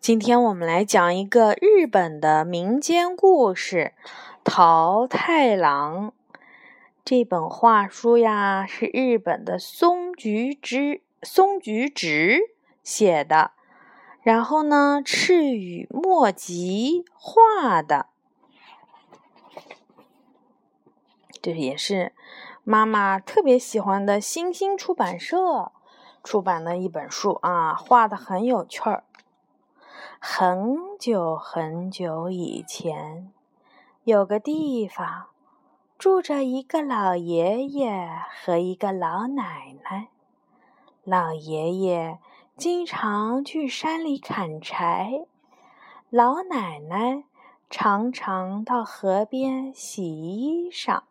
[0.00, 3.92] 今天我们来讲一个日本的民间故事
[4.42, 6.08] 《桃太郎》。
[7.04, 12.40] 这本画书呀，是日本的松菊之松菊直
[12.82, 13.50] 写的，
[14.22, 18.06] 然后呢，赤羽墨吉画的。
[21.42, 22.14] 这也是
[22.64, 25.70] 妈妈特别喜欢的星星出版社
[26.24, 28.99] 出版的一本书啊，画的很有趣儿。
[30.42, 33.30] 很久很久以前，
[34.04, 35.26] 有个地方
[35.98, 38.08] 住着一个老爷爷
[38.42, 40.08] 和一个老奶奶。
[41.04, 42.18] 老爷爷
[42.56, 45.26] 经常去山里砍柴，
[46.08, 47.24] 老奶奶
[47.68, 51.02] 常常到河边洗衣裳。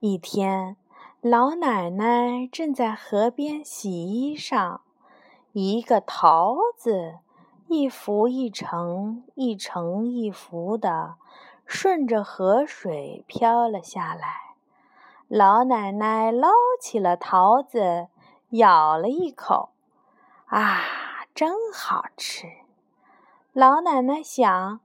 [0.00, 0.76] 一天，
[1.20, 4.80] 老奶奶正在河边洗衣裳。
[5.52, 7.18] 一个桃子，
[7.68, 11.16] 一浮一沉，一沉一浮的，
[11.66, 14.54] 顺着河水飘了下来。
[15.28, 16.48] 老奶奶捞
[16.80, 18.08] 起了桃子，
[18.50, 19.68] 咬了一口，
[20.46, 20.80] 啊，
[21.34, 22.46] 真好吃！
[23.52, 24.80] 老奶奶想，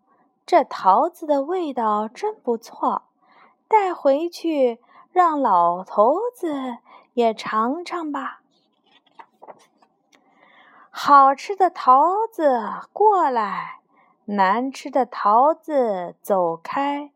[0.45, 3.03] 这桃子的味道真不错，
[3.69, 4.81] 带回去
[5.13, 6.79] 让老头子
[7.13, 8.41] 也尝尝吧。
[10.99, 12.59] 好吃的桃子
[12.91, 13.81] 过来，
[14.25, 17.11] 难吃的桃子走开。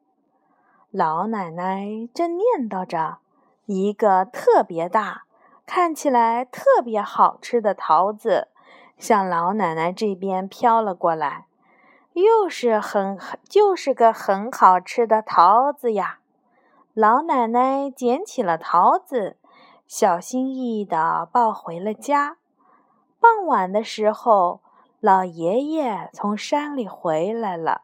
[0.91, 3.17] 老奶奶正念叨着，
[3.65, 5.23] 一个特别大、
[5.65, 8.49] 看起来特别好吃的桃子
[8.99, 11.47] 向老奶奶这边飘了过来，
[12.13, 13.17] 又是很
[13.49, 16.19] 就是个很好吃的桃子呀。
[16.93, 19.37] 老奶奶捡起了桃子，
[19.87, 22.37] 小心翼翼地抱回了家。
[23.21, 24.61] 傍晚的时候，
[24.99, 27.83] 老爷爷从山里回来了。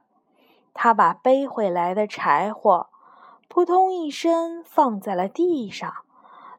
[0.74, 2.88] 他把背回来的柴火
[3.48, 5.94] 扑通一声放在了地上。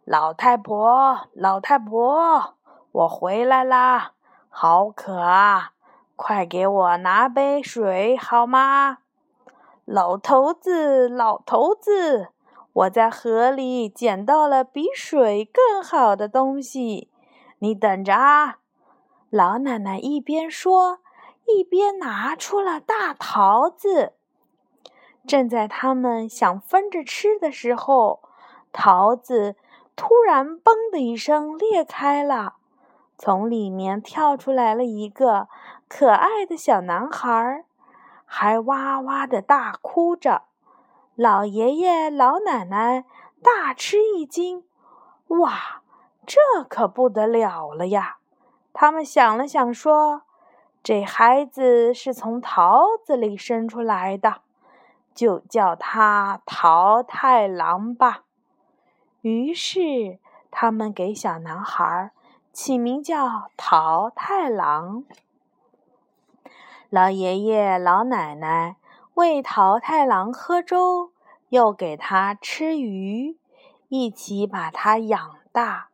[0.04, 2.54] 老太婆，老太婆，
[2.92, 4.12] 我回来啦！
[4.48, 5.72] 好渴啊，
[6.14, 8.98] 快给我拿杯水好吗？
[9.84, 12.28] 老头子，老头子，
[12.72, 17.10] 我在河里捡到了比水更好的东西，
[17.58, 18.58] 你等着啊！
[19.30, 21.00] 老奶奶一边说，
[21.44, 24.14] 一边拿出了大桃子。
[25.26, 28.22] 正在他们想分着吃的时候，
[28.72, 29.56] 桃子
[29.94, 32.54] 突然“嘣”的一声裂开了，
[33.18, 35.48] 从里面跳出来了一个
[35.88, 37.64] 可爱的小男孩，
[38.24, 40.44] 还哇哇的大哭着。
[41.14, 43.04] 老爷爷、老奶奶
[43.42, 44.64] 大吃一惊
[45.28, 45.82] ：“哇，
[46.24, 48.17] 这可不得了了呀！”
[48.80, 50.22] 他们想了想，说
[50.84, 54.42] ：“这孩子是从桃子里生出来的，
[55.12, 58.22] 就叫他桃太郎吧。”
[59.22, 60.20] 于是，
[60.52, 62.12] 他们给小男孩
[62.52, 65.02] 起名叫桃太郎。
[66.88, 68.76] 老爷爷、老奶奶
[69.14, 71.10] 喂桃太郎喝粥，
[71.48, 73.36] 又给他吃鱼，
[73.88, 75.88] 一起把他养大。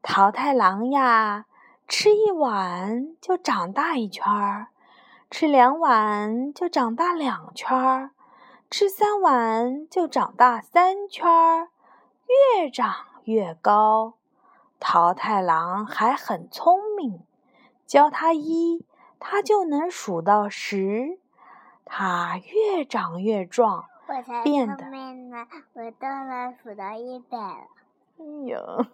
[0.00, 1.44] 桃太郎呀！
[1.88, 4.68] 吃一碗就长大一圈儿，
[5.30, 8.10] 吃两碗就长大两圈儿，
[8.68, 11.68] 吃三碗就长大三圈儿，
[12.56, 12.92] 越长
[13.24, 14.14] 越高。
[14.80, 17.20] 桃太郎还很聪明，
[17.86, 18.84] 教他一，
[19.20, 21.18] 他就能数到十。
[21.84, 23.84] 他越长越壮，
[24.42, 24.84] 变得
[25.72, 27.68] 我都能数到一百了。
[28.18, 28.86] 哎呦！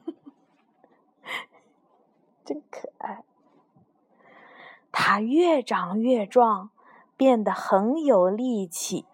[2.52, 3.24] 真可爱。
[4.90, 6.68] 他越长越壮，
[7.16, 9.06] 变得很有力气。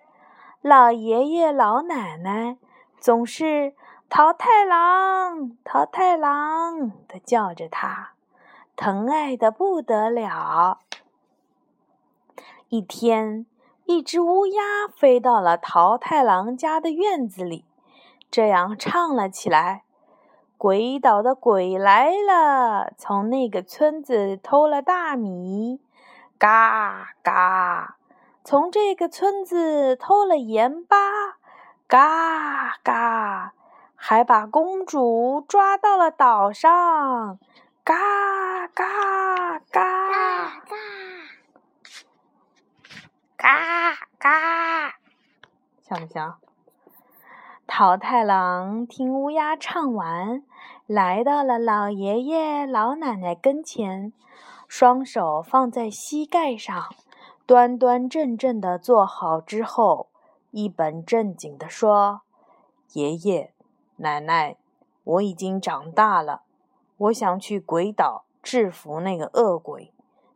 [0.60, 2.59] 老爷爷、老奶奶
[2.99, 3.75] 总是
[4.10, 8.14] “桃太郎，桃太郎”的叫着他，
[8.75, 10.81] 疼爱的不得了。
[12.70, 13.46] 一天，
[13.85, 17.64] 一只乌鸦飞到了桃太郎家的院子里，
[18.29, 19.85] 这样唱了起来。
[20.58, 25.81] 鬼岛的鬼来了，从那个村子偷了大米，
[26.37, 27.94] 嘎嘎；
[28.43, 30.96] 从这个村子偷了盐巴，
[31.87, 33.52] 嘎嘎；
[33.94, 37.38] 还把公主抓到了岛上，
[37.84, 37.94] 嘎
[38.75, 39.81] 嘎嘎
[40.66, 40.88] 嘎
[43.37, 44.94] 嘎嘎，
[45.81, 46.40] 像不像？
[47.80, 50.42] 桃太郎听乌鸦唱完，
[50.88, 54.12] 来到了老爷爷老奶奶跟前，
[54.66, 56.88] 双手放在膝盖上，
[57.46, 60.08] 端端正正的坐好之后，
[60.50, 62.22] 一本正经地说
[62.94, 63.52] ：“爷爷
[63.98, 64.56] 奶奶，
[65.04, 66.42] 我已经长大了，
[66.96, 69.92] 我想去鬼岛制服那个恶鬼，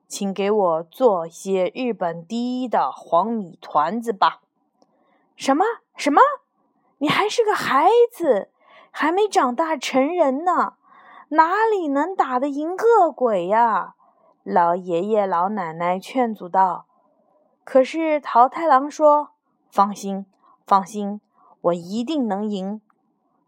[0.06, 4.42] 请给我做些日本第一的黄米团子吧。”
[5.34, 5.64] 什么
[5.96, 6.20] 什么？
[7.02, 8.48] 你还是个孩子，
[8.92, 10.74] 还没长大成人呢，
[11.30, 13.96] 哪里能打得赢恶鬼呀？
[14.44, 16.86] 老爷爷老奶奶劝阻道。
[17.64, 19.30] 可是桃太郎说
[19.68, 20.26] ：“放心，
[20.64, 21.20] 放心，
[21.62, 22.80] 我一定能赢。”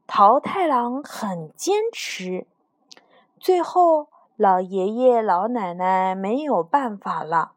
[0.08, 2.48] 桃太郎很坚持。
[3.38, 7.52] 最后，老爷爷老奶奶没有办法了，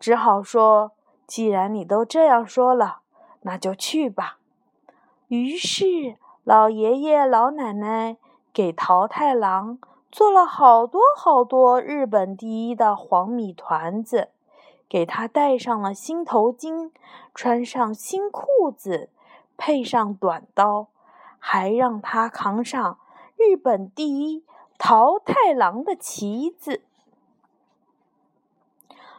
[0.00, 0.92] 只好说
[1.28, 3.00] ：“既然你都这样说了。”
[3.44, 4.38] 那就去吧。
[5.32, 8.18] 于是，老爷爷老奶奶
[8.52, 9.78] 给桃太郎
[10.10, 14.28] 做了好多好多日本第一的黄米团子，
[14.90, 16.90] 给他戴上了新头巾，
[17.34, 19.08] 穿上新裤子，
[19.56, 20.88] 配上短刀，
[21.38, 22.98] 还让他扛上
[23.38, 24.44] 日本第一
[24.76, 26.82] 桃太郎的旗子。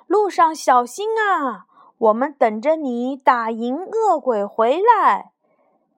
[0.06, 1.66] 路上小心啊！
[1.98, 5.33] 我们等着你打赢恶鬼回来。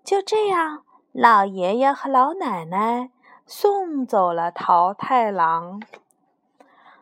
[0.06, 3.10] 就这样，老爷爷和老奶奶
[3.48, 5.81] 送走了桃太郎。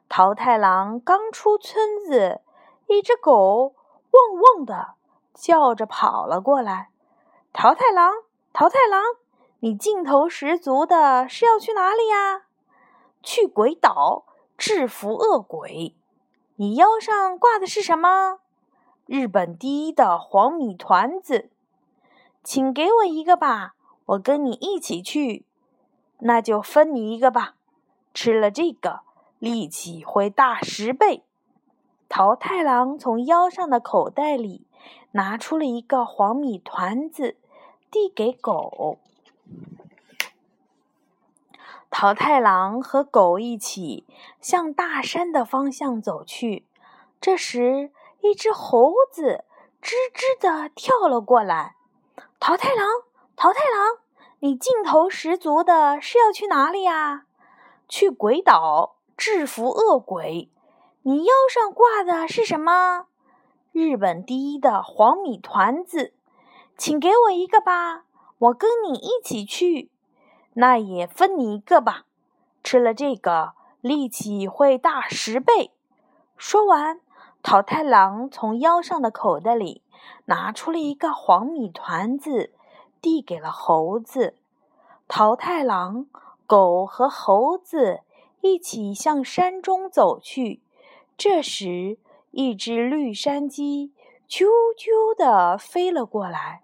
[0.07, 2.39] 桃太郎刚出村子，
[2.87, 3.75] 一只狗
[4.11, 4.93] 汪汪的
[5.33, 6.91] 叫着跑了过来。
[7.51, 8.13] 桃太郎，
[8.53, 9.03] 桃太郎，
[9.59, 12.43] 你劲头十足的是要去哪里呀？
[13.21, 14.23] 去鬼岛
[14.57, 15.93] 制服恶鬼。
[16.55, 18.39] 你腰上挂的是什么？
[19.05, 21.49] 日本第一的黄米团子，
[22.43, 23.73] 请给我一个吧，
[24.05, 25.45] 我跟你一起去。
[26.19, 27.55] 那就分你一个吧，
[28.13, 28.99] 吃了这个
[29.39, 31.23] 力气会大十倍。
[32.09, 34.67] 桃太郎从腰上的口袋里
[35.13, 37.37] 拿出了一个黄米团子，
[37.89, 38.99] 递给狗。
[41.89, 44.05] 桃太郎和狗一起
[44.41, 46.65] 向大山的方向走去。
[47.21, 47.91] 这时，
[48.21, 49.45] 一只猴子
[49.81, 51.75] 吱吱地跳了过来。
[52.45, 52.85] 桃太郎，
[53.37, 53.99] 桃太郎，
[54.39, 57.23] 你劲头十足的是要去哪里呀？
[57.87, 60.51] 去鬼岛制服恶鬼。
[61.03, 63.05] 你腰上挂的是什么？
[63.71, 66.13] 日本第一的黄米团子，
[66.77, 68.03] 请给我一个吧，
[68.37, 69.89] 我跟你一起去。
[70.55, 72.03] 那也分你一个吧，
[72.61, 75.71] 吃了这个力气会大十倍。
[76.35, 76.99] 说完。
[77.43, 79.81] 桃太郎从腰上的口袋里
[80.25, 82.53] 拿出了一个黄米团子，
[83.01, 84.35] 递给了猴子。
[85.09, 86.07] 桃太郎、
[86.47, 87.99] 狗和猴子
[88.39, 90.61] 一起向山中走去。
[91.17, 91.97] 这时，
[92.31, 93.91] 一只绿山鸡
[94.29, 94.45] 啾
[94.77, 96.61] 啾地飞了过来。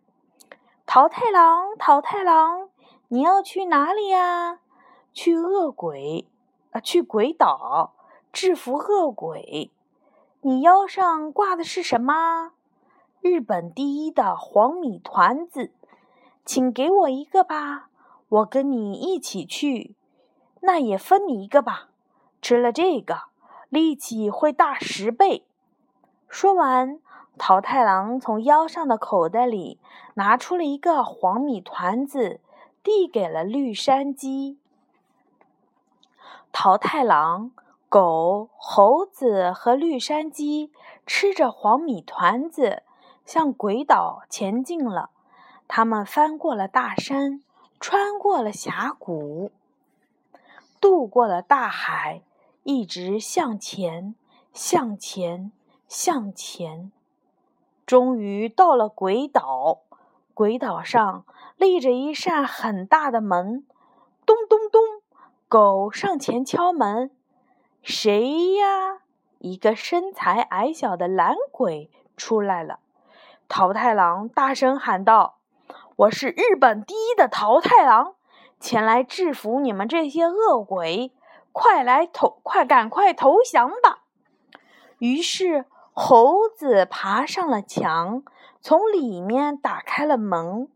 [0.86, 2.70] 桃太郎，桃太郎，
[3.10, 4.60] 你要去哪里呀？
[5.14, 6.26] 去恶鬼，
[6.72, 7.92] 啊，去鬼岛
[8.32, 9.72] 制服恶鬼。
[10.42, 12.54] 你腰上挂的是什么？
[13.20, 15.74] 日本第一的黄米团子，
[16.46, 17.90] 请给我一个吧，
[18.30, 19.96] 我跟你一起去。
[20.62, 21.90] 那也分你一个吧，
[22.42, 23.24] 吃了这个
[23.68, 25.44] 力气会大十倍。
[26.30, 27.02] 说完，
[27.38, 29.78] 桃太郎从腰上的口袋里
[30.14, 32.40] 拿出了一个黄米团子，
[32.82, 34.58] 递给了绿山鸡。
[36.54, 37.52] 桃太郎。
[37.90, 40.72] 狗、猴子和绿山鸡
[41.08, 42.84] 吃着黄米团子，
[43.26, 45.10] 向鬼岛前进了。
[45.68, 47.44] 他们翻过了大山，
[47.80, 49.52] 穿过了峡谷，
[50.80, 52.22] 渡过了大海，
[52.62, 54.14] 一直向前，
[54.54, 55.52] 向前，
[55.88, 56.92] 向前。
[57.88, 59.80] 终于到了鬼岛。
[60.36, 61.26] 鬼岛上
[61.58, 63.66] 立着一扇很大的门，
[64.28, 64.80] 咚咚咚，
[65.48, 67.10] 狗上前敲门。
[67.92, 69.00] 谁呀？
[69.40, 72.78] 一个身材矮小的懒鬼出来了。
[73.48, 75.40] 桃太郎大声喊道
[75.98, 78.14] ：“我是日本第一的桃太郎，
[78.60, 81.12] 前来制服你们这些恶鬼！
[81.52, 84.04] 快来投，快赶快投降吧！”
[85.00, 88.22] 于是猴子爬上了墙，
[88.62, 90.68] 从里面打开了门。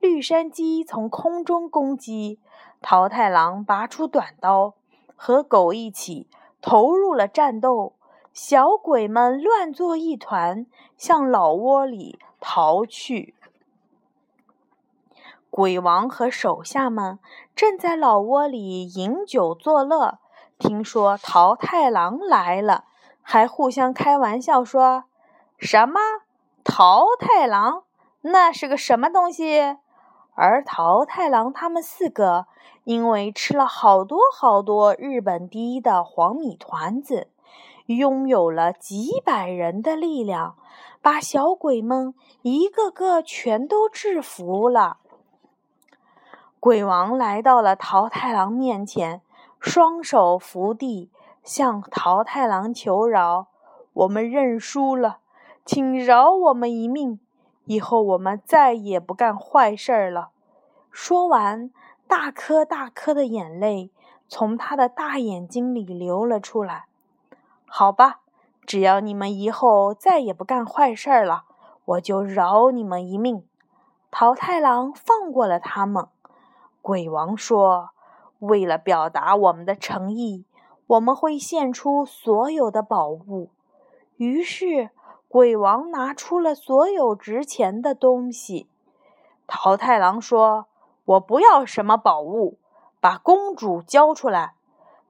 [0.00, 2.38] 绿山鸡从空中攻击，
[2.82, 4.74] 桃太郎拔出短刀，
[5.16, 6.28] 和狗一起。
[6.60, 7.94] 投入了战斗，
[8.32, 13.34] 小鬼们乱作一团，向老窝里逃去。
[15.50, 17.18] 鬼王和手下们
[17.56, 20.18] 正在老窝里饮酒作乐，
[20.58, 22.84] 听说桃太郎来了，
[23.22, 25.04] 还互相开玩笑说
[25.58, 26.00] ：“什么
[26.62, 27.84] 桃太郎？
[28.20, 29.78] 那是个什么东西？”
[30.40, 32.46] 而桃太郎他们四个
[32.84, 37.26] 因为吃了好多好多日本第一的黄米团子，
[37.86, 40.54] 拥有了几百人的力量，
[41.02, 44.98] 把小鬼们一个个全都制服了。
[46.60, 49.20] 鬼王来到了桃太郎面前，
[49.58, 51.10] 双手扶地，
[51.42, 53.48] 向桃太郎求饶
[53.92, 55.18] ：“我们认输了，
[55.64, 57.18] 请饶我们一命，
[57.68, 60.30] 以后我们再也不干坏事儿了。”
[60.90, 61.70] 说完，
[62.08, 63.92] 大颗大颗的眼泪
[64.26, 66.86] 从他的大眼睛里流了出来。
[67.66, 68.20] 好吧，
[68.66, 71.44] 只要你们以后再也不干坏事儿了，
[71.84, 73.44] 我就饶你们一命。
[74.10, 76.08] 桃太郎放过了他们。
[76.80, 77.90] 鬼王说
[78.40, 80.46] ：“为了表达我们的诚意，
[80.86, 83.50] 我们会献出所有的宝物。”
[84.16, 84.90] 于是，
[85.28, 88.66] 鬼王拿出了所有值钱的东西。
[89.46, 90.66] 桃太郎说
[91.04, 92.58] ：“我不要什么宝物，
[93.00, 94.54] 把公主交出来。”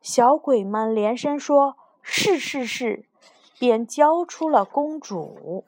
[0.02, 3.04] 小鬼们连声说：“是是是！”
[3.58, 5.64] 便交出了公主。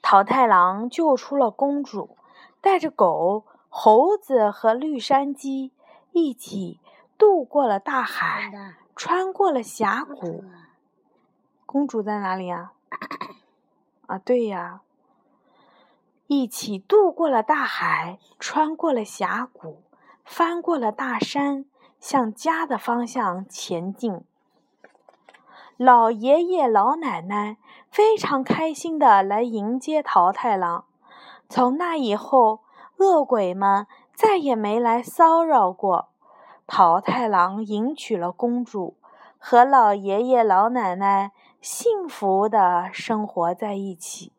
[0.00, 2.16] 桃太郎救出了公主，
[2.60, 3.44] 带着狗。
[3.74, 5.72] 猴子和绿山鸡
[6.12, 6.78] 一起
[7.16, 8.52] 渡过了大海，
[8.94, 10.44] 穿过了峡谷。
[11.72, 12.72] 公主在哪里呀？
[14.06, 14.82] 啊，对呀，
[16.26, 19.80] 一起渡过了大海，穿过了峡谷，
[20.22, 21.64] 翻过了大山，
[21.98, 24.20] 向家的方向前进。
[25.78, 27.56] 老爷爷、老奶奶
[27.90, 30.84] 非常开心的来迎接桃太郎。
[31.48, 32.60] 从那以后。
[32.98, 36.10] 恶鬼们再也没来骚扰过。
[36.68, 38.94] 桃太郎迎娶了公主，
[39.38, 44.32] 和老爷爷老奶奶幸福的生活在一起，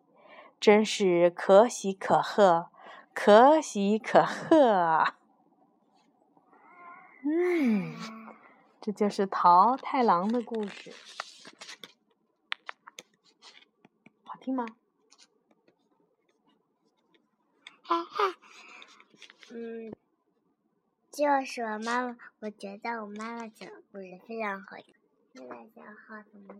[0.59, 2.67] 真是可喜可贺，
[3.13, 5.17] 可喜可贺啊！
[7.23, 7.95] 嗯，
[8.81, 10.93] 这就是桃太郎的故事，
[14.25, 14.65] 好听吗？
[17.83, 18.35] 哈哈。
[19.49, 19.93] 嗯，
[21.09, 24.93] 就是我妈妈，我觉得我妈妈讲故事非常好听。
[25.35, 26.51] 现在讲好什么？